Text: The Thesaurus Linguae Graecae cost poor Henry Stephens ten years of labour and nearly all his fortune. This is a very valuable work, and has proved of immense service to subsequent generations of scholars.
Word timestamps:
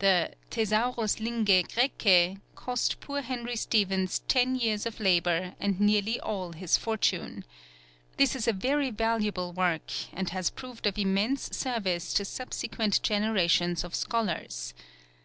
The 0.00 0.32
Thesaurus 0.50 1.20
Linguae 1.20 1.62
Graecae 1.62 2.40
cost 2.56 2.98
poor 2.98 3.20
Henry 3.20 3.54
Stephens 3.54 4.18
ten 4.26 4.56
years 4.56 4.84
of 4.84 4.98
labour 4.98 5.54
and 5.60 5.78
nearly 5.78 6.18
all 6.18 6.50
his 6.54 6.76
fortune. 6.76 7.44
This 8.16 8.34
is 8.34 8.48
a 8.48 8.52
very 8.52 8.90
valuable 8.90 9.52
work, 9.52 9.92
and 10.12 10.30
has 10.30 10.50
proved 10.50 10.88
of 10.88 10.98
immense 10.98 11.56
service 11.56 12.12
to 12.14 12.24
subsequent 12.24 13.00
generations 13.04 13.84
of 13.84 13.94
scholars. 13.94 14.74